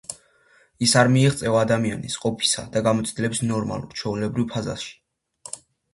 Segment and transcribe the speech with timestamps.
[0.85, 5.61] ის არ მიიღწევა ადამიანთა ყოფისა და გამოცდილების ნორმალურ, ჩვეულებრივ ფაზაში.